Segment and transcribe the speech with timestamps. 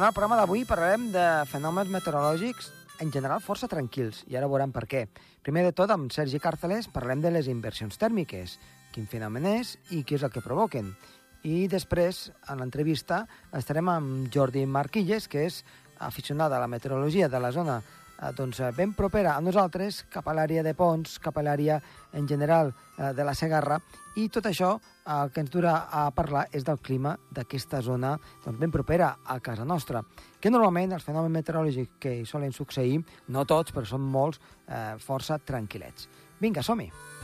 [0.00, 2.70] En el programa d'avui parlarem de fenòmens meteorològics
[3.04, 5.02] en general força tranquils, i ara veurem per què.
[5.44, 8.54] Primer de tot, amb Sergi Càrceles parlem de les inversions tèrmiques,
[8.94, 10.88] quin fenomen és i què és el que provoquen.
[11.44, 13.26] I després, en l'entrevista,
[13.60, 15.60] estarem amb Jordi Marquilles, que és
[15.98, 17.82] aficionada a la meteorologia de la zona
[18.36, 21.80] doncs, eh, ben propera a nosaltres, cap a l'àrea de Pons, cap a l'àrea
[22.12, 23.80] en general eh, de la Segarra,
[24.16, 24.74] i tot això
[25.06, 29.38] el que ens dura a parlar és del clima d'aquesta zona doncs, ben propera a
[29.40, 30.02] casa nostra,
[30.40, 35.38] que normalment els fenòmens meteorològics que solen succeir, no tots, però són molts, eh, força
[35.38, 36.08] tranquil·lets.
[36.40, 37.19] Vinga, som-hi!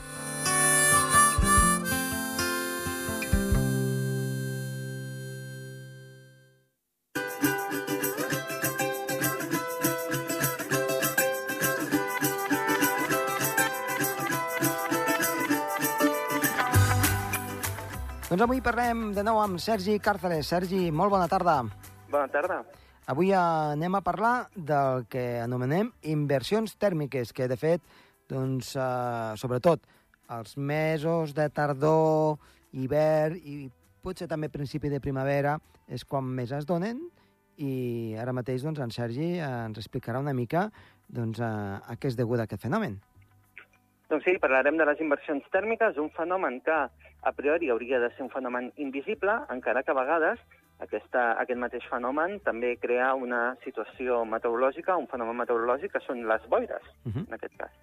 [18.37, 20.45] Doncs avui parlem de nou amb Sergi Càrceles.
[20.53, 21.55] Sergi, molt bona tarda.
[22.13, 22.59] Bona tarda.
[23.09, 27.81] Avui anem a parlar del que anomenem inversions tèrmiques, que de fet,
[28.29, 29.89] doncs, eh, sobretot,
[30.37, 32.37] els mesos de tardor,
[32.77, 33.71] hivern i
[34.05, 35.57] potser també principi de primavera
[35.89, 37.07] és quan més es donen
[37.57, 40.69] i ara mateix doncs, en Sergi ens explicarà una mica
[41.09, 43.01] doncs, a, a què és degut aquest fenomen.
[44.13, 46.77] Doncs sí, parlarem de les inversions tèrmiques, un fenomen que
[47.27, 50.39] a priori hauria de ser un fenomen invisible, encara que a vegades
[50.85, 56.47] aquesta, aquest mateix fenomen també crea una situació meteorològica, un fenomen meteorològic, que són les
[56.53, 57.27] boires, uh -huh.
[57.27, 57.75] en aquest cas.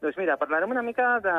[0.00, 1.36] Doncs mira, parlarem una mica de,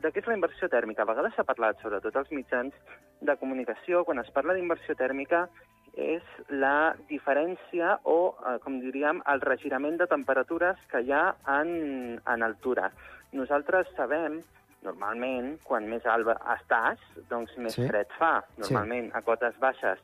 [0.00, 1.02] de què és la inversió tèrmica.
[1.02, 2.72] A vegades s'ha parlat, sobretot als mitjans
[3.20, 5.48] de comunicació, quan es parla d'inversió tèrmica,
[5.94, 12.20] és la diferència o, eh, com diríem, el regirament de temperatures que hi ha en,
[12.24, 12.92] en altura.
[13.32, 14.40] Nosaltres sabem
[14.84, 17.86] normalment, quan més alt estàs, doncs més Sí.
[17.88, 18.44] fred fa.
[18.58, 19.98] Normalment, a cotes baixes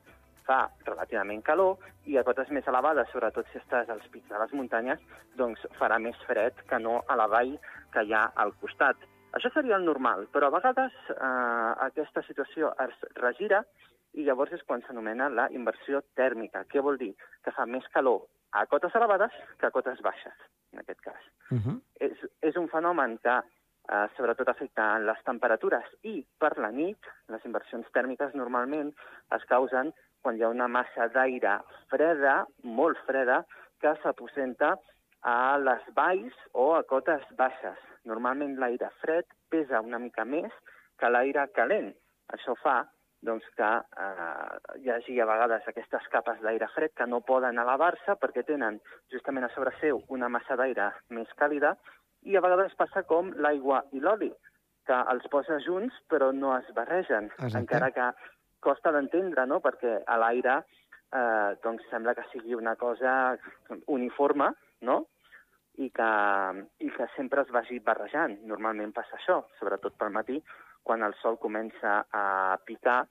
[0.47, 1.77] fa relativament calor
[2.07, 4.99] i a cotes més elevades, sobretot si estàs als pics de les muntanyes,
[5.37, 7.59] doncs farà més fred que no a la vall
[7.93, 8.97] que hi ha al costat.
[9.33, 13.65] Això seria el normal, però a vegades eh, aquesta situació es regira
[14.15, 16.65] i llavors és quan s'anomena la inversió tèrmica.
[16.67, 17.15] Què vol dir?
[17.45, 19.31] Que fa més calor a cotes elevades
[19.61, 20.35] que a cotes baixes,
[20.73, 21.81] en aquest cas Uh -huh.
[22.01, 23.41] és, és un fenomen que
[23.91, 28.93] eh, sobretot afecta en les temperatures i per la nit, les inversions tèrmiques normalment
[29.37, 29.93] es causen
[30.23, 31.59] quan hi ha una massa d'aire
[31.93, 33.43] freda, molt freda,
[33.81, 34.75] que s'aposenta
[35.25, 37.81] a les valls o a cotes baixes.
[38.09, 40.53] Normalment l'aire fred pesa una mica més
[41.01, 41.93] que l'aire calent.
[42.37, 42.81] Això fa
[43.23, 43.69] doncs, que
[44.05, 48.79] eh, hi hagi a vegades aquestes capes d'aire fred que no poden elevar-se perquè tenen
[49.13, 51.75] justament a sobre seu una massa d'aire més càlida
[52.29, 54.31] i a vegades passa com l'aigua i l'oli,
[54.87, 57.59] que els posa junts però no es barregen, Exacte.
[57.63, 58.11] encara que
[58.61, 63.37] costa d'entendre, no?, perquè a l'aire eh, doncs sembla que sigui una cosa
[63.87, 64.53] uniforme,
[64.87, 65.07] no?,
[65.81, 66.11] i que,
[66.85, 68.37] i que sempre es vagi barrejant.
[68.45, 70.37] Normalment passa això, sobretot pel matí,
[70.85, 73.05] quan el sol comença a picar,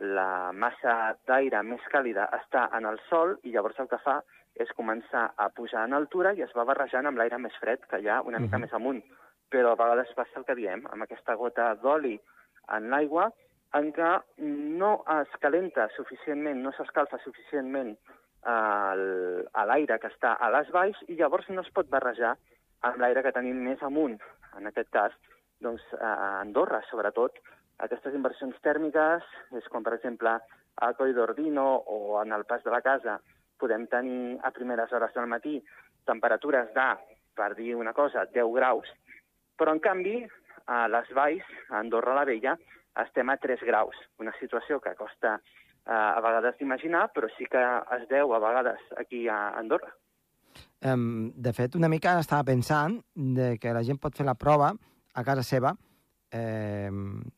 [0.00, 4.20] la massa d'aire més càlida està en el sol i llavors el que fa
[4.58, 8.00] és començar a pujar en altura i es va barrejant amb l'aire més fred que
[8.00, 8.62] hi ha una mica Mhm.
[8.62, 9.02] més amunt.
[9.50, 12.20] Però a vegades passa el que diem, amb aquesta gota d'oli
[12.68, 13.32] en l'aigua,
[13.74, 17.96] en què no es calenta suficientment, no s'escalfa suficientment
[18.44, 22.36] a l'aire que està a les valls i llavors no es pot barrejar
[22.82, 24.20] amb l'aire que tenim més amunt.
[24.56, 25.12] En aquest cas,
[25.60, 27.32] doncs, a Andorra, sobretot,
[27.78, 29.22] aquestes inversions tèrmiques
[29.58, 30.38] és quan, per exemple,
[30.76, 33.20] a Coll d'Ordino o en el Pas de la Casa
[33.58, 35.58] podem tenir a primeres hores del matí
[36.08, 36.88] temperatures de,
[37.36, 38.88] per dir una cosa, 10 graus,
[39.58, 40.22] però en canvi
[40.68, 42.56] a les valls, a Andorra la Vella,
[43.04, 47.62] estem a 3 graus, una situació que costa eh, a vegades d'imaginar, però sí que
[47.98, 49.92] es deu a vegades aquí a Andorra.
[50.82, 54.70] Um, de fet, una mica estava pensant de que la gent pot fer la prova
[55.14, 55.74] a casa seva,
[56.30, 56.90] eh,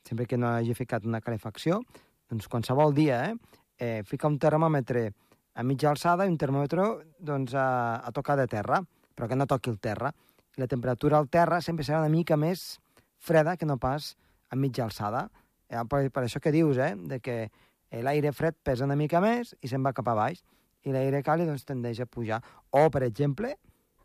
[0.04, 1.80] sempre que no hagi ficat una calefacció,
[2.28, 3.36] doncs qualsevol dia, eh,
[3.80, 5.10] eh, fica un termòmetre
[5.54, 6.86] a mitja alçada i un termòmetre
[7.18, 8.80] doncs, a, a tocar de terra,
[9.14, 10.12] però que no toqui el terra.
[10.56, 12.78] I la temperatura al terra sempre serà una mica més
[13.18, 14.14] freda que no pas
[14.50, 15.28] a mitja alçada.
[15.68, 19.20] Eh, per, per això que dius, eh, de que eh, l'aire fred pesa una mica
[19.22, 20.42] més i se'n va cap a baix
[20.86, 22.40] i l'aire càlid doncs, tendeix a pujar.
[22.70, 23.54] O, per exemple,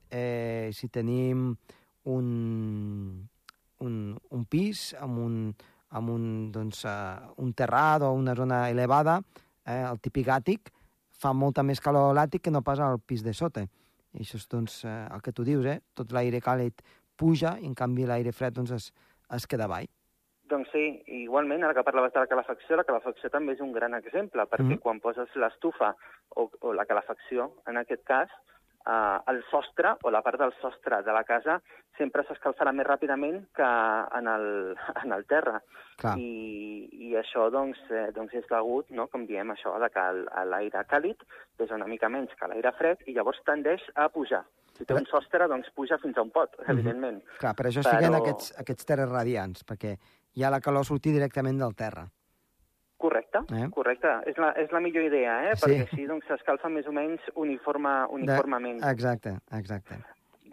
[0.09, 1.47] eh, si tenim
[2.11, 2.27] un,
[3.79, 5.39] un, un pis amb un,
[5.95, 9.19] amb un, doncs, uh, un terrat o una zona elevada,
[9.65, 10.71] eh, el típic àtic,
[11.21, 13.65] fa molta més calor a l'àtic que no pas al pis de sota.
[14.15, 15.79] I això és doncs, eh, el que tu dius, eh?
[15.93, 16.81] tot l'aire càlid
[17.17, 18.91] puja i en canvi l'aire fred doncs, es,
[19.35, 19.87] es queda avall.
[20.47, 23.95] Doncs sí, igualment, ara que parlaves de la calefacció, la calefacció també és un gran
[23.97, 24.79] exemple, perquè Mhm.
[24.83, 25.95] quan poses l'estufa
[26.35, 28.29] o, o la calefacció, en aquest cas,
[28.87, 31.59] eh, el sostre o la part del sostre de la casa
[31.97, 33.69] sempre s'escalfarà més ràpidament que
[34.19, 34.47] en el,
[35.03, 35.61] en el terra.
[36.01, 36.17] Clar.
[36.19, 40.05] I, I això doncs, eh, doncs és degut, no, com diem, això de que
[40.51, 41.23] l'aire càlid
[41.63, 44.43] és una mica menys que l'aire fred i llavors tendeix a pujar.
[44.75, 47.21] Si té un sostre, doncs puja fins a un pot, evidentment.
[47.39, 49.93] Clar, per això es fiquen Però- aquests, aquests terres radiants, perquè
[50.35, 52.03] hi ha la calor sortir directament del terra.
[53.05, 53.69] Correcte, Eh?
[53.75, 54.11] correcte.
[54.31, 55.55] És la, és la millor idea, eh?
[55.55, 55.65] Sí.
[55.65, 58.81] Perquè així doncs, s'escalfa més o menys uniforme, uniformement.
[58.81, 58.91] De...
[58.91, 60.01] Exacte, exacte.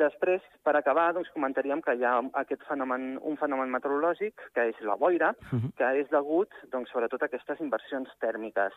[0.03, 4.81] Després, per acabar, doncs, comentaríem que hi ha aquest fenomen, un fenomen meteorològic, que és
[4.89, 5.73] la boira, Mhm.
[5.79, 8.73] que és degut, doncs, sobretot a aquestes inversions tèrmiques.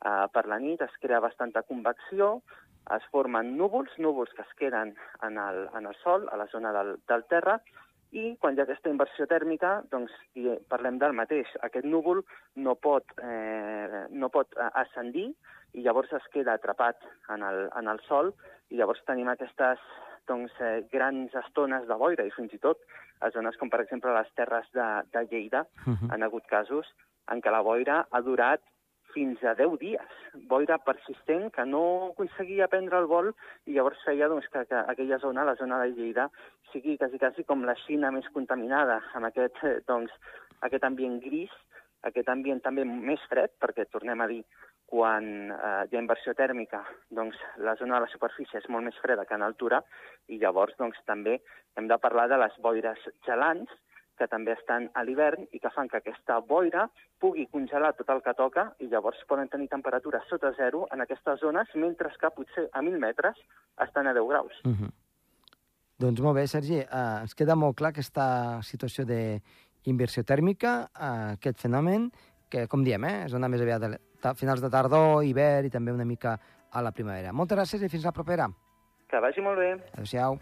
[0.00, 2.40] Uh, per la nit es crea bastanta convecció,
[2.96, 6.72] es formen núvols, núvols que es queden en el, en el sol, a la zona
[6.72, 7.60] del, del terra,
[8.12, 11.46] i quan hi ha aquesta inversió tèrmica, doncs i parlem del mateix.
[11.62, 12.24] Aquest núvol
[12.56, 15.28] no pot, eh, no pot eh, ascendir
[15.74, 16.96] i llavors es queda atrapat
[17.28, 18.32] en el, en el sol
[18.70, 19.78] i llavors tenim aquestes
[20.26, 22.82] doncs, eh, grans estones de boira i fins i tot
[23.20, 26.10] a zones com, per exemple, les terres de, de Lleida Mhm.
[26.10, 26.86] han hagut casos
[27.30, 28.60] en què la boira ha durat
[29.14, 30.18] fins a 10 dies.
[30.50, 33.32] Boira persistent que no aconseguia prendre el vol
[33.66, 36.28] i llavors feia doncs, que, que aquella zona, la zona de Lleida,
[36.72, 40.14] sigui quasi, quasi com la Xina més contaminada, amb aquest, eh, doncs,
[40.66, 41.52] aquest ambient gris,
[42.08, 44.42] aquest ambient també més fred, perquè tornem a dir,
[44.90, 46.80] quan eh, hi ha inversió tèrmica,
[47.14, 49.82] doncs la zona de la superfície és molt més freda que en altura,
[50.28, 51.38] i llavors doncs, també
[51.78, 53.70] hem de parlar de les boires gelants,
[54.20, 56.86] que també estan a l'hivern i que fan que aquesta boira
[57.20, 61.40] pugui congelar tot el que toca i llavors poden tenir temperatures sota zero en aquestes
[61.40, 63.38] zones, mentre que potser a 1.000 metres
[63.80, 64.60] estan a 10 graus.
[64.64, 64.90] Mhm.
[66.00, 71.60] Doncs molt bé, Sergi, uh, ens queda molt clar aquesta situació d'inversió tèrmica, uh, aquest
[71.60, 72.10] fenomen,
[72.50, 73.92] que, com diem, eh, és una més aviat de,
[74.24, 76.38] de finals de tardor, hivern i també una mica
[76.72, 77.32] a la primavera.
[77.32, 78.48] Moltes gràcies i fins la propera.
[79.10, 79.72] Que vagi molt bé.
[79.92, 80.38] Adéu-siau.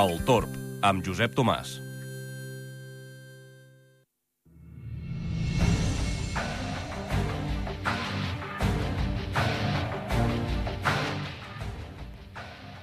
[0.00, 0.52] El Torb,
[0.86, 1.74] amb Josep Tomàs.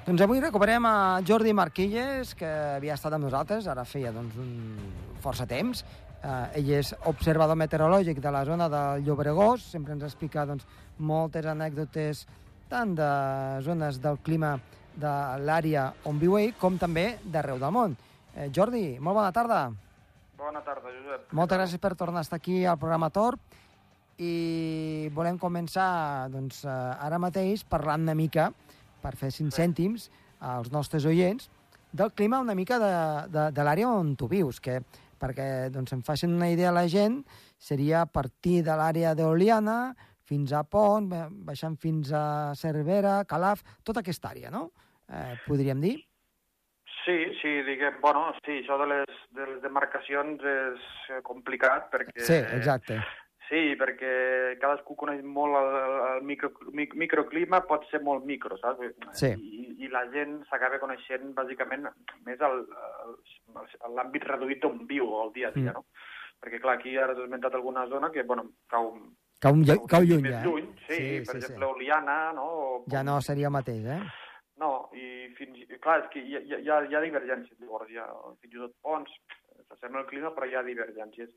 [0.06, 0.94] Doncs avui recuperem a
[1.26, 5.82] Jordi Marquilles, que havia estat amb nosaltres, ara feia doncs, un força temps.
[6.22, 11.50] Eh, ell és observador meteorològic de la zona del Llobregós, sempre ens explica doncs, moltes
[11.50, 12.28] anècdotes
[12.70, 13.14] tant de
[13.66, 14.60] zones del clima
[14.98, 15.14] de
[15.46, 17.96] l'àrea on viu ell, com també d'arreu del món.
[18.36, 19.62] Eh, Jordi, molt bona tarda.
[20.38, 21.32] Bona tarda, Josep.
[21.34, 23.40] Moltes gràcies per tornar a estar aquí al programa Torb
[24.18, 28.50] i volem començar doncs, eh, ara mateix parlant una mica,
[29.02, 30.10] per fer cinc cèntims
[30.42, 31.50] als nostres oients,
[31.94, 32.94] del clima una mica de,
[33.32, 34.82] de, de l'àrea on tu vius, que
[35.18, 37.24] perquè doncs, em facin una idea la gent,
[37.58, 39.96] seria a partir de l'àrea d'Oliana
[40.28, 44.68] fins a Pont, ba- baixant fins a Cervera, Calaf, tota aquesta àrea, no?
[45.10, 45.98] Eh, podríem dir?
[47.06, 52.20] Sí, sí, diguem, bueno, sí, això de les, de les demarcacions és eh, complicat perquè...
[52.20, 52.98] Sí, exacte.
[53.48, 55.70] Sí, perquè cadascú coneix molt el,
[56.18, 58.90] el micro, mic, microclima, pot ser molt micro, saps?
[59.16, 59.30] Sí.
[59.40, 61.88] I, I la gent s'acaba coneixent bàsicament
[62.28, 62.44] més
[63.96, 65.76] l'àmbit reduït on viu el dia a dia, Mm.
[65.80, 65.86] no?
[66.44, 68.92] Perquè, clar, aquí ara has esmentat alguna zona que, bueno, cau,
[69.40, 70.44] Cau, lle- cau lluny, ja.
[70.44, 71.38] lluny, sí, Sí, per sí, sí.
[71.38, 72.44] exemple, Oliana, no?
[72.46, 74.02] O, Ja no seria el mateix, eh?
[74.58, 78.00] No, i fins, clar, és que hi ha, hi ha, hi ha divergències, llavors, hi
[78.02, 78.08] ha,
[78.42, 79.12] fins i tot ponts,
[79.68, 81.30] s'assembla el clima, però hi ha divergències.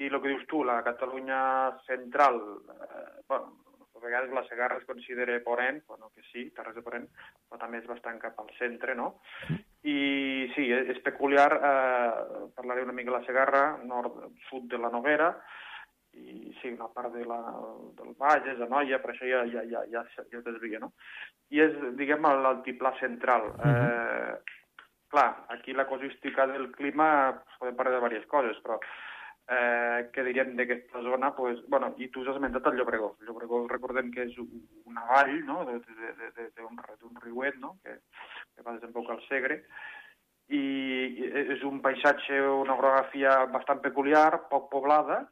[0.00, 1.40] I el que dius tu, la Catalunya
[1.84, 2.40] central,
[2.72, 3.52] eh, bueno,
[3.94, 7.08] a vegades la Segarra es considera Ponent, bueno, que sí, Terres de Ponent,
[7.48, 9.10] però també és bastant cap al centre, no?
[9.84, 14.16] I sí, és peculiar, eh, parlaré una mica de la Segarra, nord,
[14.48, 15.34] sud de la Noguera,
[16.12, 17.40] i sí, una part de la,
[17.98, 20.92] del Bages, de Noia, per això ja, ja, ja, ja, ja es desvia, no?
[21.52, 23.48] I és, diguem, l'altiplà central.
[23.56, 23.86] Uh -huh.
[23.86, 24.58] eh,
[25.08, 28.78] clar, aquí la casuística del clima, podem parlar de diverses coses, però
[29.48, 31.34] eh, què diríem d'aquesta zona?
[31.34, 33.16] Pues, bueno, I tu has esmentat el Llobregós.
[33.20, 34.38] El Llobregós, recordem que és
[34.84, 35.64] una vall no?
[35.64, 37.76] d'un riuet no?
[37.82, 37.98] que,
[38.54, 39.62] que va desembocar al Segre,
[40.52, 45.22] i és un paisatge, una orografia bastant peculiar, poc poblada,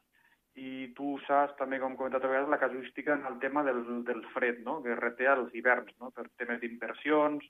[0.58, 4.24] i tu saps també, com comentat a vegades, la casuística en el tema del, del
[4.34, 4.80] fred, no?
[4.82, 6.10] que reté als hiverns, no?
[6.10, 7.46] per temes d'inversions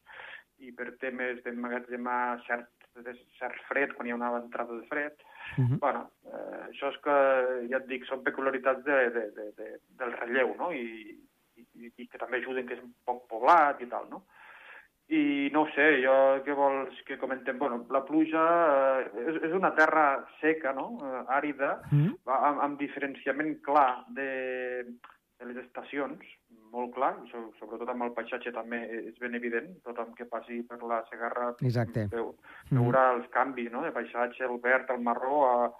[0.60, 2.68] i per temes d'emmagatzemar cert,
[3.00, 5.16] de cert fred, quan hi ha una entrada de fred.
[5.56, 5.78] Uh -huh.
[5.80, 7.16] bueno, eh, això és que,
[7.70, 10.72] ja et dic, són peculiaritats de, de, de, de, del relleu, no?
[10.72, 11.16] I,
[11.56, 14.24] i, i que també ajuden que és un poc poblat i tal, no?
[15.10, 16.12] I no ho sé, jo
[16.46, 17.58] què vols que comentem?
[17.58, 18.42] Bueno, la pluja
[19.02, 20.04] eh, és, és una terra
[20.40, 20.92] seca, no?
[21.02, 21.80] Eh, àrida,
[22.28, 24.28] va amb, amb diferenciament clar de,
[25.40, 26.22] de les estacions,
[26.70, 30.78] molt clar, so, sobretot amb el paisatge també és ben evident, tothom que passi per
[30.86, 32.06] la Segarra Exacte.
[32.12, 32.36] veu,
[32.70, 32.78] Mhm.
[32.78, 33.82] veurà els canvis no?
[33.82, 35.72] de paisatge, el verd, el marró, a,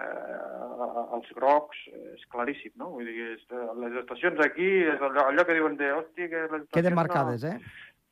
[0.00, 1.76] a, als grocs,
[2.14, 2.90] és claríssim, no?
[2.94, 3.44] Vull dir, és,
[3.82, 6.74] les estacions aquí, és allò, allò que diuen de, hòstia, que les estacions...
[6.78, 7.00] Queden no...
[7.02, 7.58] marcades, eh?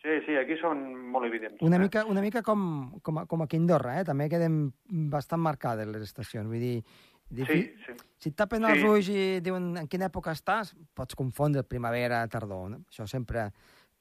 [0.02, 1.61] Sí, sí, aquí són molt evidents.
[1.67, 1.81] Una eh?
[1.83, 4.05] mica, una mica com, com, a- com aquí a Andorra, eh?
[4.07, 4.73] També queden
[5.11, 6.47] bastant marcades les estacions.
[6.47, 6.85] Vull dir,
[7.28, 7.93] Sí, difi- sí.
[8.17, 8.71] si et tapen Sí.
[8.73, 12.78] els ulls i diuen en quina època estàs, pots confondre primavera, tardor, no?
[12.90, 13.50] això sempre...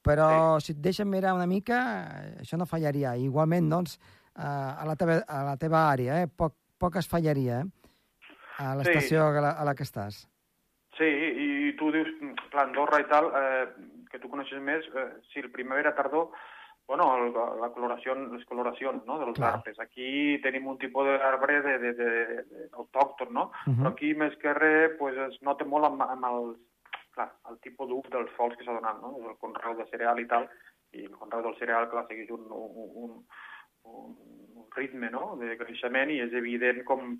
[0.08, 3.18] Però si et deixen mirar una mica, això no fallaria.
[3.18, 3.98] Igualment, doncs,
[4.38, 6.28] eh, a la teva, a la teva àrea, eh?
[6.30, 7.66] poc, poc es fallaria, eh?
[8.64, 10.22] A l'estació a, la, a la que estàs.
[10.96, 12.08] Sí, i tu dius,
[12.54, 13.66] clar, Andorra i tal, eh,
[14.12, 16.32] que tu coneixes més, eh, si el primavera, tardor,
[16.88, 19.58] bueno, el, la coloració, les coloracions no, dels Clar.
[19.58, 19.80] arbres.
[19.84, 22.12] Aquí tenim un tipus d'arbre de, de, de,
[22.48, 23.52] de, autòcton, no?
[23.66, 23.92] Uh Però -huh.
[23.92, 26.56] aquí, més que res, pues, es nota molt amb, amb el,
[27.12, 29.18] clar, el tipus d'ús dels sols que s'ha donat, no?
[29.30, 30.48] El conreu de cereal i tal,
[30.94, 32.72] i el conreu del cereal, clar, segueix un, un,
[33.04, 33.12] un,
[33.84, 37.18] un, ritme, no?, de creixement, i és evident com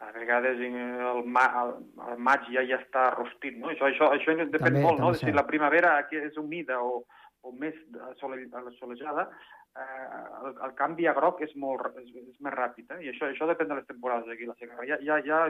[0.00, 1.72] a vegades el, ma, el,
[2.08, 3.68] el maig ja ja està rostit, no?
[3.72, 7.02] Això, això, això depèn També, molt, no?, també si la primavera aquí és humida o,
[7.42, 7.76] o més
[8.20, 9.28] sole- solejada,
[9.76, 10.06] eh,
[10.46, 13.02] el, el canvi a groc és, molt, és, és més ràpid, eh?
[13.04, 14.88] i això, això depèn de les temporades aquí la Segarra.
[14.88, 15.42] Hi ha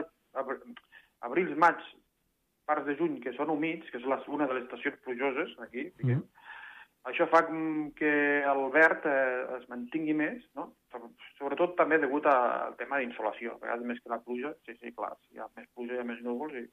[0.43, 0.61] abr-
[1.21, 1.79] abrils, maig,
[2.67, 6.19] parts de juny que són humits, que és una de les estacions plujoses aquí, diguem.
[6.19, 6.40] Mhm.
[7.09, 7.39] Això fa
[7.97, 8.11] que
[8.45, 10.73] el verd eh, es mantingui més, no?
[10.91, 13.55] Sobre- Sobretot també degut al tema d'insolació.
[13.55, 15.99] A vegades més que la pluja, sí, sí, clar, si hi ha més pluja hi
[16.03, 16.67] ha més núvols i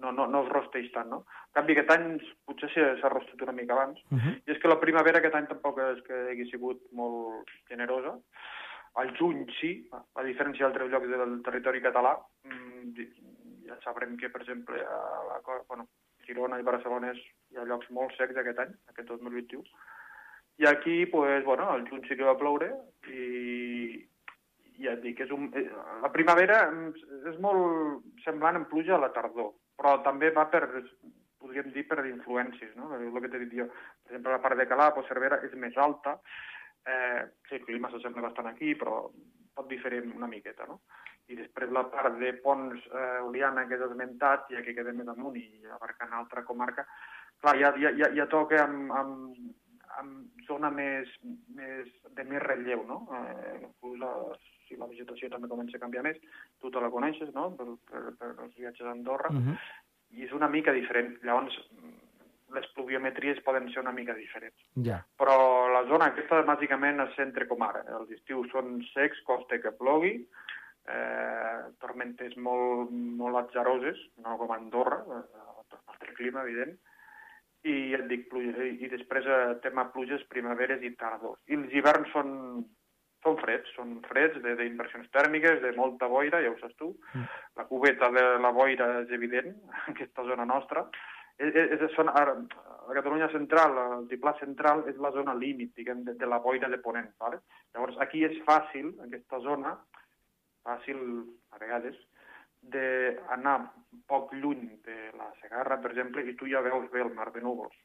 [0.00, 1.18] no, no, no es rosteix tant, no?
[1.50, 2.06] En canvi, aquest any
[2.48, 4.34] potser s'ha rostit una mica abans, Uh -huh.
[4.46, 8.16] i és que la primavera aquest any tampoc és que hagi sigut molt generosa.
[8.94, 12.16] Al juny sí, a diferència d'altres llocs del territori català.
[12.44, 12.94] mm,
[13.66, 15.88] Ja sabrem que, per exemple, a la, bueno,
[16.26, 19.64] Girona i Barcelona és, hi ha llocs molt secs aquest any, aquest 2021.
[20.58, 22.70] I aquí, pues, bueno, al juny sí que va ploure
[23.12, 24.06] i
[24.80, 25.68] ja et dic, és un, eh,
[26.02, 26.62] la primavera
[27.30, 30.64] és molt semblant en pluja a la tardor, però també va per,
[31.40, 32.92] podríem dir, per influències, no?
[32.96, 33.68] El que t'he dit jo.
[33.68, 36.18] Per exemple, la part de Calà, pues, Cervera, és més alta,
[36.86, 39.06] eh, sí, el clima s'assembla bastant aquí, però
[39.56, 40.80] pot diferir una miqueta, no?
[41.28, 45.08] I després la part de Pons, eh, Oliana, que has esmentat, ja que queda més
[45.10, 46.86] amunt i abarcant altra comarca,
[47.42, 49.40] clar, ja, ja, ja, ja toca amb, amb,
[49.98, 51.10] amb zona més,
[51.56, 53.00] més, de més relleu, no?
[53.18, 53.58] Eh,
[53.98, 54.12] la,
[54.68, 56.22] si la vegetació també comença a canviar més,
[56.62, 59.58] tu te la coneixes, no?, per, per, per els viatges a Andorra, Uh -huh.
[60.10, 61.18] i és una mica diferent.
[61.22, 61.56] Llavors,
[62.54, 64.56] les pluviometries poden ser una mica diferents.
[64.74, 65.04] Ja.
[65.18, 65.36] Però
[65.72, 67.82] la zona aquesta bàsicament és centre com ara.
[67.98, 70.26] Els estius són secs, costa que plogui,
[70.88, 76.76] eh, tormentes molt, molt atzaroses, no com a Andorra, eh, altre clima, evident,
[77.66, 81.40] i et dic, pluja, i, i després eh, tema pluges, primaveres i tardors.
[81.50, 82.30] I els hiverns són,
[83.24, 86.92] són freds, són freds de- d'inversions tèrmiques, de molta boira, ja ho saps tu.
[87.14, 87.26] Mm.
[87.58, 90.86] La cubeta de la boira és evident, en aquesta zona nostra.
[91.36, 92.32] És, és, és, són, ara,
[92.86, 96.70] la Catalunya central, el diplà central, és la zona límit, diguem, de, de la boira
[96.72, 97.10] de Ponent.
[97.20, 97.42] Vale?
[97.74, 99.74] Llavors, aquí és fàcil, en aquesta zona,
[100.66, 101.00] fàcil,
[101.54, 101.96] a vegades,
[102.74, 103.56] d'anar
[104.10, 107.42] poc lluny de la Segarra, per exemple, i tu ja veus bé el mar de
[107.44, 107.76] núvols,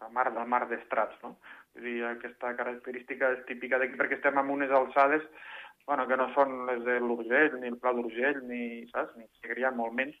[0.00, 1.36] el mar del mar d'estrats, no?
[1.74, 5.26] Vull dir, aquesta característica és típica d'aquí perquè estem en unes alçades
[5.86, 9.16] bueno, que no són les de l'Urgell, ni el Pla d'Urgell, ni, saps?
[9.18, 10.18] Ni Segrià, molt menys.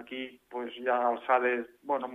[0.00, 2.08] Aquí pues, hi ha alçades, bueno,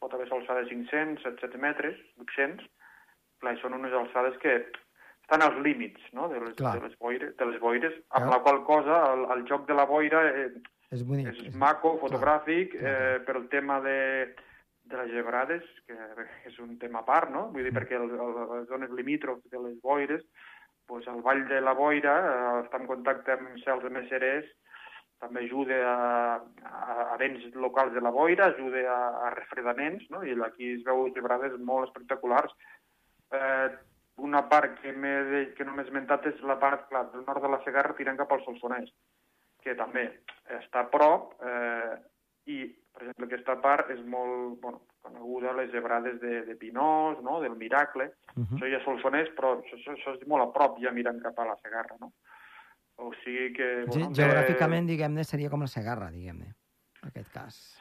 [0.00, 2.68] pot haver alçades de 500, 700 metres, 800,
[3.42, 4.54] clar, són unes alçades que
[5.26, 6.28] estan als límits no?
[6.30, 6.76] de, les, Clar.
[6.78, 8.32] de, les boires, de les boires, amb Clar.
[8.36, 10.50] la qual cosa el, el joc de la boira eh,
[10.94, 11.32] És bonic.
[11.34, 14.34] és maco, fotogràfic, clar, eh, per el tema de,
[14.86, 15.96] de les gebrades, que
[16.52, 17.48] és un tema a part, no?
[17.50, 17.80] Vull dir, Mm.
[17.80, 20.22] perquè el, el, les zones limítrofes de les boires,
[20.86, 24.46] doncs el Vall de la Boira eh, està en contacte amb cels més serers,
[25.18, 26.38] també ajuda a,
[26.70, 30.22] a, a vents locals de la boira, ajuda a, a refredaments, no?
[30.22, 32.52] i aquí es veu gebrades molt espectaculars.
[33.32, 33.68] Eh,
[34.36, 34.92] una part que,
[35.56, 38.32] que no m'he esmentat és la part clar, del nord de la Segarra tirant cap
[38.36, 38.90] al Solsonès,
[39.64, 40.10] que també
[40.60, 41.94] està a prop, eh,
[42.52, 42.58] i
[42.96, 47.42] Per exemple, aquesta part és molt bueno, coneguda, les gebrades de, de Pinós, no?
[47.42, 48.56] del Miracle, Uh -huh.
[48.56, 51.38] això ja és Solsonès, però això, això, això és molt a prop, ja mirant cap
[51.38, 52.12] a la Segarra, no?
[52.96, 53.84] O sigui que...
[53.84, 56.46] Ge Bueno, Geogràficament, diguem-ne, seria com la Segarra, diguem-ne,
[57.02, 57.78] en aquest cas.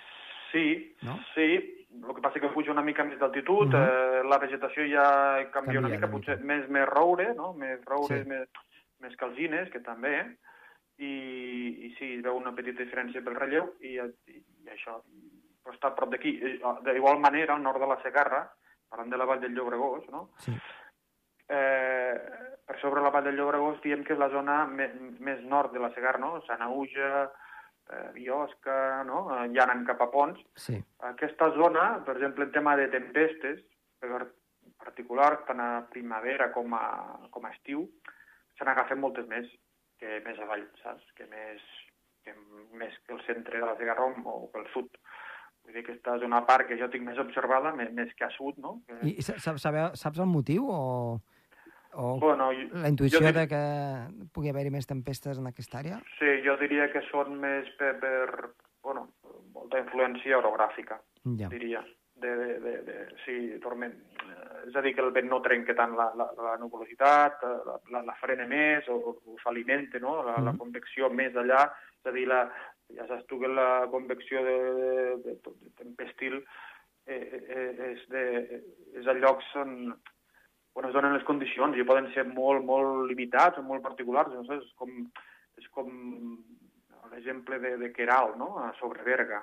[0.51, 1.17] Sí, No?
[1.33, 1.84] sí.
[1.95, 3.75] El que passa que puja una mica més d'altitud, Mhm.
[3.81, 5.05] eh, la vegetació ja
[5.51, 6.11] canvia, Canvia una mica, una mica.
[6.11, 7.53] potser més, més roure, no?
[7.53, 8.27] Més roure, Sí.
[8.29, 8.47] més,
[8.99, 10.37] més calzines, que també,
[10.97, 14.35] i, i sí, es veu una petita diferència pel relleu, i, i,
[14.65, 15.01] i això,
[15.63, 16.39] però està a prop d'aquí.
[16.41, 18.49] Eh, D'igual manera, al nord de la Segarra,
[18.89, 20.29] parlant de la vall del Llobregós, no?
[20.37, 20.53] Sí.
[21.47, 22.15] eh,
[22.65, 24.87] per sobre la vall del Llobregós diem que és la zona me,
[25.19, 26.41] més nord de la Segarra, no?
[26.47, 27.31] Sanaüja,
[27.91, 29.25] eh, Biosca, no?
[29.35, 30.39] Eh, ja anant cap a Pons.
[30.55, 30.77] Sí.
[31.11, 33.61] Aquesta zona, per exemple, en tema de tempestes,
[33.99, 34.27] per
[34.81, 36.83] particular, tant a primavera com a,
[37.31, 37.87] com a estiu,
[38.57, 39.47] se n'agafen moltes més
[39.99, 41.05] que més avall, saps?
[41.17, 41.61] Que més
[42.25, 42.33] que
[42.73, 44.89] més que el centre de la Segarra o pel sud.
[45.65, 48.25] Vull dir que aquesta és una part que jo tinc més observada, més, més que
[48.25, 48.79] a sud, no?
[48.87, 48.97] Que...
[49.05, 49.65] I, i sa- saps,
[50.01, 50.79] saps el motiu o,
[51.95, 53.61] o Bueno, jo, la intuïció jo de que
[54.33, 55.99] pugui haver-hi més tempestes en aquesta àrea?
[56.19, 58.51] Sí, jo diria que són més per, per
[58.83, 59.09] bueno,
[59.53, 60.99] molta influència orogràfica,
[61.37, 61.49] Ja.
[61.49, 61.83] diria.
[62.15, 62.93] De, de, de, de,
[63.25, 63.91] sí, torment.
[64.23, 67.57] Eh, És a dir, que el vent no trenca tant la, la, la nuvolositat, eh,
[67.67, 70.23] la, la, la frena més o, o, s'alimenta, no?
[70.23, 70.57] La, la Mhm.
[70.57, 71.65] convecció més allà,
[71.99, 72.39] és a dir, la,
[72.95, 76.39] ja saps tu que la convecció de, de, de, de tempestil
[77.05, 78.23] eh, eh, és, de,
[79.01, 79.93] és a llocs on,
[80.75, 84.33] on es donen les condicions i poden ser molt, molt limitats o molt particulars.
[84.35, 84.91] No sé, és com,
[85.61, 85.91] és com
[87.11, 88.55] l'exemple de, de Queralt, no?
[88.59, 89.41] a sobre Berga.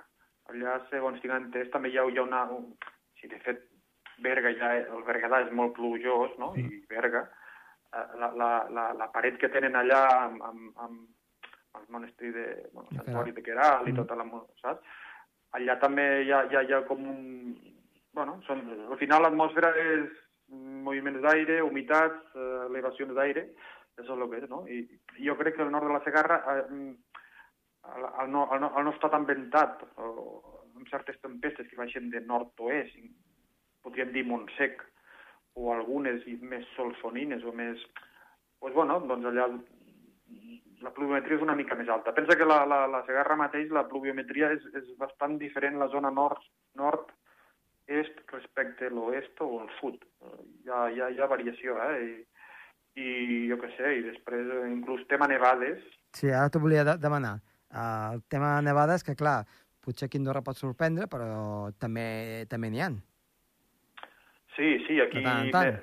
[0.53, 2.43] Allà, segons tinc entès, també hi ha, hi ha una...
[2.53, 2.73] Un,
[3.21, 3.65] sí, de fet,
[4.23, 6.53] Berga ja, el Berguedà és molt plujós, no?
[6.53, 6.69] Mm.
[6.77, 7.25] I Berga,
[7.97, 11.01] eh, la, la, la, la paret que tenen allà amb, amb, amb,
[11.81, 12.45] el monestir de...
[12.75, 13.37] Bueno, Santuari Queralt.
[13.39, 14.03] de Queralt i Mm.
[14.03, 14.27] tota la...
[14.61, 14.99] saps?
[15.57, 17.57] Allà també hi ha, hi ha, hi ha com un...
[18.13, 18.61] Bueno, són,
[18.91, 20.11] al final l'atmosfera és
[20.53, 23.47] moviments d'aire, humitats, eh, elevacions d'aire,
[23.97, 24.63] això és el que és, no?
[24.69, 26.95] I jo crec que el nord de la Segarra eh, mm,
[27.93, 30.41] al, al, no, al, no, al no estar tan ventat, o
[30.77, 32.97] amb certes tempestes que baixen de nord-oest,
[33.83, 34.81] podríem dir Montsec,
[35.59, 37.81] o algunes més solsonines o més...
[38.63, 39.49] Pues bueno, doncs allà
[40.83, 42.15] la pluviometria és una mica més alta.
[42.15, 46.11] Pensa que la, la, la Segarra mateix, la pluviometria és, és bastant diferent la zona
[46.15, 46.43] nord,
[46.79, 47.11] nord
[48.01, 50.03] est respecte a l'oest o al sud.
[50.65, 51.97] Hi ha, hi ha, hi ha variació, eh?
[52.93, 53.09] I, i
[53.49, 55.81] jo què sé, i després eh, inclús tema nevades,
[56.13, 57.39] Sí, ara t'ho volia de demanar.
[57.73, 59.47] Uh, el tema de nevades, que clar,
[59.85, 62.91] potser aquí Andorra pot sorprendre, però també també n'hi ha.
[64.57, 65.23] Sí, sí, aquí...
[65.23, 65.79] De tant en tant.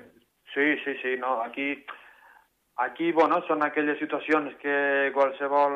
[0.54, 1.72] Sí, sí, sí, no, aquí...
[2.80, 5.74] Aquí, bueno, són aquelles situacions que qualsevol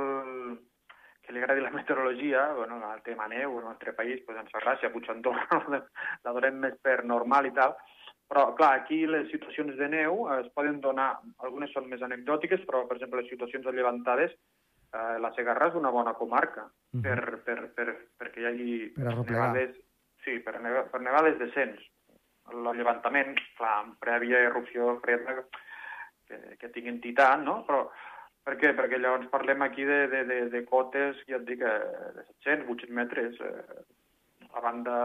[1.35, 4.63] li agradi la meteorologia, bueno, el tema neu en el nostre país, pues ens fa
[4.63, 5.61] gràcia, potser Andorra
[6.25, 7.75] la donem més per normal i tal,
[8.31, 11.11] però, clar, aquí les situacions de neu es poden donar,
[11.45, 14.33] algunes són més anecdòtiques, però, per exemple, les situacions allevantades,
[14.95, 17.03] eh, la Segarra és una bona comarca Mhm.
[17.03, 19.75] per, per, per, perquè hi hagi Per nevades,
[20.23, 21.83] sí, per, neva, per nevades decents.
[22.53, 25.41] L'allevantament, clar, amb prèvia erupció freda
[26.29, 27.65] que, que tinguin tità, no?
[27.67, 27.91] Però
[28.45, 28.73] per què?
[28.77, 32.69] Perquè llavors parlem aquí de, de, de, de cotes, ja et dic, eh, de 700,
[32.77, 33.41] 800 metres.
[33.41, 33.85] Eh,
[34.55, 34.97] a banda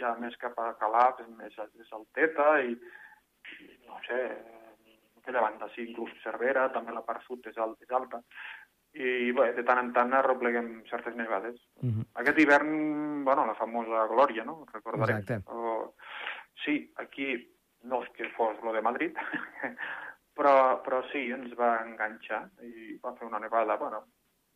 [0.00, 4.18] ja més cap a Calaf, és més, més alteta i, i no sé,
[5.22, 8.20] aquella banda sí, inclús Cervera, també la part sud és, alt, és alta.
[8.98, 11.56] I bé, de tant en tant arrepleguem certes nevades.
[11.82, 12.04] Uh -huh.
[12.20, 14.64] Aquest hivern, bueno, la famosa Glòria, no?
[14.72, 15.18] Recordarem.
[15.18, 15.50] Exacte.
[15.52, 15.94] O,
[16.64, 17.28] sí, aquí
[17.82, 19.16] no és que fos lo de Madrid,
[20.38, 20.54] però,
[20.86, 24.04] però sí, ens va enganxar i va fer una nevada, bueno,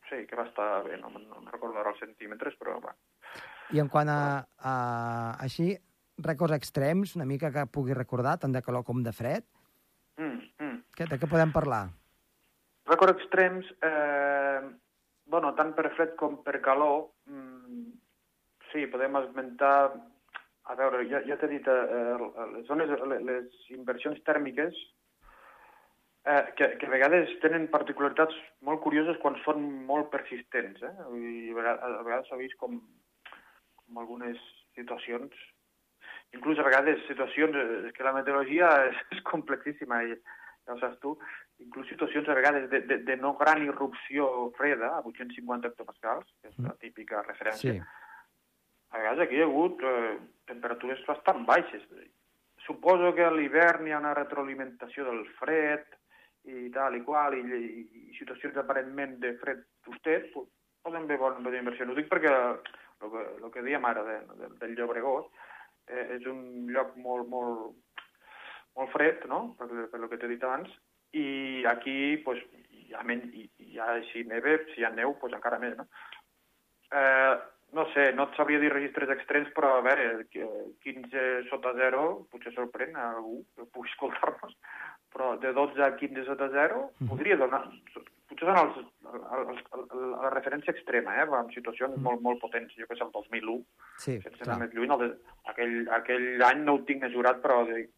[0.08, 2.94] sí, que va estar bé, no, no recordo ara els centímetres, però va.
[3.74, 4.20] I en quant a,
[4.58, 4.76] a
[5.42, 5.72] així,
[6.22, 9.48] rècords extrems, una mica que pugui recordar, tant de calor com de fred,
[10.20, 10.78] Mm, mm.
[10.96, 11.86] que, de què podem parlar?
[12.90, 14.60] Rècords extrems, eh,
[15.32, 17.92] bueno, tant per fred com per calor, mm,
[18.72, 19.92] sí, podem esmentar,
[20.64, 22.16] a veure, ja, ja t'he dit, eh,
[22.56, 22.92] les zones,
[23.30, 24.76] les inversions tèrmiques,
[26.24, 30.92] eh, que, que a vegades tenen particularitats molt curioses quan són molt persistents, eh?
[31.14, 32.78] Dir, a vegades, a vegades s'ha vist com,
[33.82, 34.38] com algunes
[34.76, 35.35] situacions,
[36.32, 40.16] inclús a vegades situacions, eh, és que la meteorologia és, és complexíssima, i,
[40.66, 41.16] ja ho saps tu,
[41.62, 46.52] inclús situacions a vegades de, de, de no gran irrupció freda, a 850 hectopascals, que
[46.52, 47.82] és la típica referència, Sí.
[48.92, 51.82] a vegades aquí hi ha hagut eh, temperatures bastant baixes.
[52.62, 55.82] Suposo que a l'hivern hi ha una retroalimentació del fred
[56.44, 60.48] i tal i qual, i, i, situacions aparentment de fred justet, po-
[60.83, 61.87] poden haver bona inversió.
[61.87, 65.28] No ho dic perquè el que, el que dèiem ara de, de, del Llobregós,
[65.88, 67.76] eh, és un lloc molt, molt,
[68.76, 70.70] molt fred, no?, per, per el que t'he dit abans,
[71.12, 72.42] i aquí pues,
[72.96, 73.26] ha, men
[73.81, 75.87] ha si neve, si hi ha neu, pues, encara més, no?
[76.92, 77.35] Eh,
[77.72, 80.26] no sé, no et sabria dir registres extrems, però a veure,
[80.85, 82.02] 15 sota 0
[82.33, 84.57] potser sorprèn a algú que pugui escoltar-nos,
[85.12, 87.09] però de 12 a 15 sota 0 Mhm.
[87.09, 87.62] podria donar...
[88.33, 88.77] Potser són els,
[89.12, 89.90] els, els,
[90.22, 91.27] la referència extrema, eh?
[91.29, 92.03] en situacions Mhm.
[92.03, 92.72] molt, molt potents.
[92.79, 93.59] Jo que sé, el 2001,
[93.98, 94.55] Sí, sense clar.
[94.57, 95.16] anar més lluny, el de,
[95.53, 97.90] aquell, aquell any no ho tinc mesurat, però de,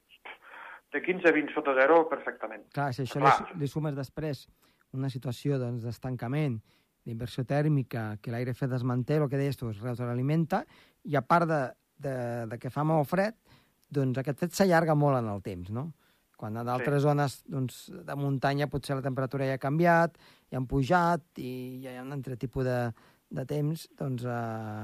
[0.93, 2.67] de 15 a 20 sota 0 perfectament.
[2.73, 3.53] Clar, si això Clar.
[3.55, 4.49] li, li sumes després
[4.93, 6.61] una situació doncs, d'estancament,
[7.05, 10.65] d'inversió tèrmica, que l'aire fred es manté, el que deies tu, es retroalimenta,
[11.05, 11.63] i a part de,
[11.99, 13.35] de, de que fa molt fred,
[13.91, 15.93] doncs aquest fred s'allarga molt en el temps, no?
[16.45, 17.07] Quan a d'altres sí.
[17.07, 20.19] zones doncs, de muntanya potser la temperatura ja ha canviat,
[20.53, 22.81] ja han pujat i ja hi ha un altre tipus de,
[23.33, 24.35] de temps, doncs eh,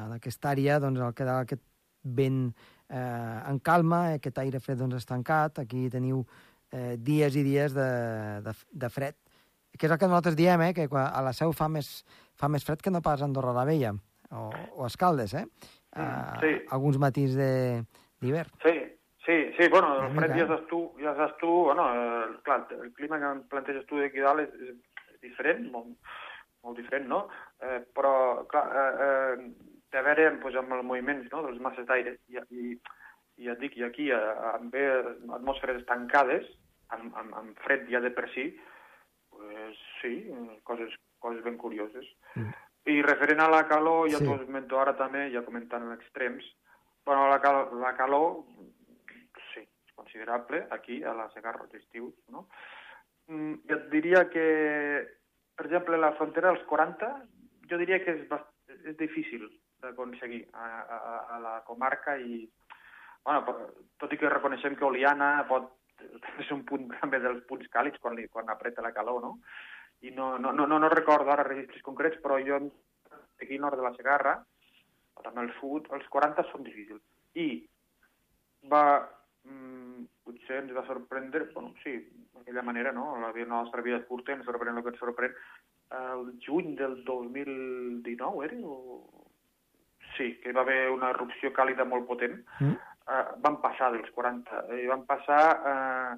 [0.07, 1.61] en aquesta àrea doncs, el que aquest
[2.17, 2.47] vent
[2.89, 6.23] eh, en calma, aquest aire fred doncs, estancat, aquí teniu
[6.73, 7.91] eh, dies i dies de,
[8.47, 8.55] de,
[8.87, 9.19] de fred,
[9.77, 11.91] que és el que nosaltres diem, eh, que a la Seu fa més,
[12.41, 13.93] fa més fred que no pas a Andorra la Vella,
[14.33, 14.49] o,
[14.81, 15.45] o Escaldes, eh?
[15.45, 16.51] Mm, Eh, sí.
[16.71, 17.85] Alguns matins de-
[18.23, 18.49] d'hivern.
[18.63, 18.77] Sí,
[19.25, 22.93] sí, sí, bueno, el fred ja saps tu, ja saps tu, bueno, eh, clar, el
[22.95, 24.55] clima que planteges tu d'aquí dalt és,
[25.15, 25.93] és diferent, molt,
[26.65, 27.27] molt diferent, no?
[27.61, 28.15] Eh, però,
[28.51, 31.45] clar, eh, eh, té a veure pues, amb els moviments no?
[31.47, 32.73] dels masses d'aire, i, i,
[33.41, 34.87] i et dic, i aquí, eh, amb bé
[35.37, 36.49] atmosferes tancades,
[36.95, 38.49] amb, amb, amb fred ja de per si,
[39.31, 40.15] pues, sí,
[40.65, 42.09] coses, coses ben curioses.
[42.35, 42.53] Mm.
[42.91, 44.25] I referent a la calor, ja Sí.
[44.25, 46.45] t'ho esmento ara també, ja comentant en extrems,
[47.05, 48.45] bueno, la, cal la calor,
[50.01, 52.49] considerable aquí, a la Segarra als estius, no?
[53.29, 54.47] Mm, jo et diria que,
[55.55, 57.11] per exemple, la frontera dels 40,
[57.71, 58.39] jo diria que és,
[58.81, 59.45] és difícil
[59.81, 62.43] d'aconseguir a, a, a la comarca i,
[63.25, 63.57] bueno,
[64.01, 65.77] tot i que reconeixem que Oliana pot
[66.43, 69.37] és un punt també dels punts càlids quan, li, quan apreta la calor, no?
[70.01, 72.57] I no, no, no, no, recordo ara registres concrets, però jo
[73.41, 74.39] aquí nord de la Segarra,
[75.21, 77.03] també al sud, els 40 són difícils.
[77.37, 77.49] I
[78.73, 78.83] va,
[79.45, 81.97] mm, potser ens va sorprendre, bueno, sí,
[82.35, 83.17] d'aquella manera, no?
[83.23, 85.35] La, nostra vida és curta, ens sorprèn el que ens sorprèn.
[86.01, 88.61] El juny del 2019, era?
[88.65, 89.27] O...
[90.17, 92.41] Sí, que hi va haver una erupció càlida molt potent.
[92.61, 92.79] Mm?
[93.11, 96.17] Eh, van passar dels 40, i van passar eh,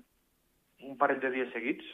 [0.89, 1.87] un parell de dies seguits,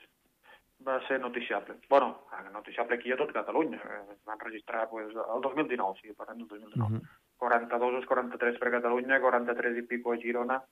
[0.87, 1.75] va ser noticiable.
[1.89, 3.79] bueno, noticiable aquí a tot Catalunya.
[3.79, 6.99] Eh, Es van registrar pues, el 2019, sí, parlem del 2019.
[6.99, 7.03] Mhm.
[7.39, 10.63] 42 o 43 per Catalunya, 43 i pico a Girona.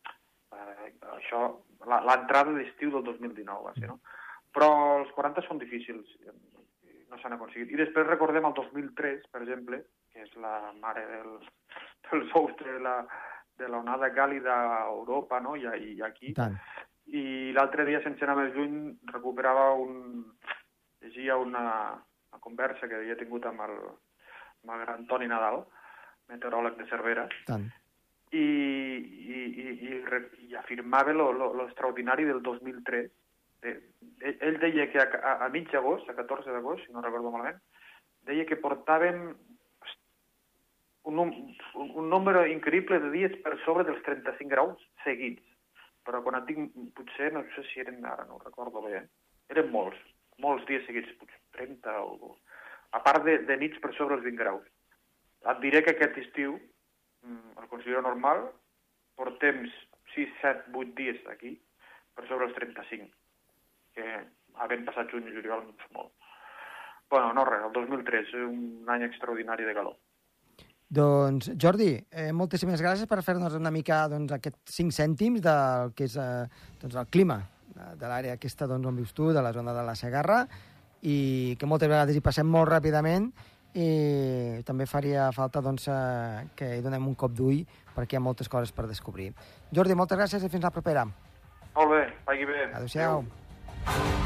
[1.16, 1.42] Això,
[1.86, 4.00] l'entrada d'estiu del 2019 va ser, no?
[4.56, 4.70] Però
[5.00, 6.16] els 40 són difícils,
[7.10, 7.72] no s'han aconseguit.
[7.72, 11.32] I després recordem el 2003, per exemple, que és la mare del,
[12.10, 13.00] dels ous de la
[13.56, 15.56] de l'onada càlida a Europa no?
[15.56, 16.32] I, i aquí.
[16.32, 16.56] I tant.
[17.06, 20.24] I l'altre dia, sense anar més lluny, recuperava un...
[21.00, 21.64] llegia una,
[22.32, 23.76] una conversa que havia tingut amb el,
[24.64, 25.60] amb el gran Toni Nadal,
[26.32, 27.68] meteoròleg de Cervera, Tant.
[28.36, 29.46] I,
[29.88, 33.10] i, re- i afirmava lo, lo, lo extraordinari del 2003.
[33.66, 33.76] Eh,
[34.20, 37.60] ell, deia que a, a, a mig d'agost, a 14 d'agost, si no recordo malament,
[38.28, 39.34] deia que portaven
[41.06, 45.42] un, un, un nombre increïble de dies per sobre dels 35 graus seguits.
[46.06, 46.60] Però quan et dic,
[46.94, 49.02] potser, no sé si eren, ara no recordo bé,
[49.50, 49.98] eren molts,
[50.42, 52.36] molts dies seguits, potser 30 o...
[52.94, 54.66] A part de, de nits per sobre els 20 graus.
[55.50, 56.54] Et diré que aquest estiu,
[57.26, 58.46] el considero normal,
[59.16, 59.64] portem
[60.14, 61.56] 6, 7, 8 dies aquí
[62.16, 63.08] per sobre els 35,
[63.96, 64.06] que
[64.62, 66.12] havent passat juny i juliol no és molt.
[67.10, 69.96] Bueno, no res, el 2003, un any extraordinari de calor.
[70.86, 76.06] Doncs, Jordi, eh, moltíssimes gràcies per fer-nos una mica doncs, aquests 5 cèntims del que
[76.06, 76.46] és eh,
[76.80, 77.40] doncs, el clima
[77.74, 80.44] de, de l'àrea aquesta doncs, on vius tu, de la zona de la Segarra,
[81.02, 83.28] i que moltes vegades hi passem molt ràpidament
[83.76, 87.62] i també faria falta doncs, eh, que hi donem un cop d'ull
[87.96, 89.32] perquè hi ha moltes coses per descobrir.
[89.72, 91.04] Jordi, moltes gràcies i fins la propera.
[91.76, 92.62] Molt bé, vagi bé.
[92.72, 93.26] Adéu-siau.
[93.86, 94.25] I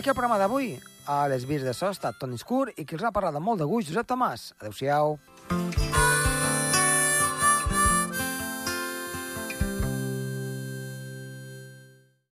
[0.00, 0.78] aquí el programa d'avui.
[1.06, 3.52] A les vies de so ha estat Toni Escur i qui els ha parlat amb
[3.52, 4.50] molt de gust, Josep Tomàs.
[4.60, 5.18] Adéu-siau.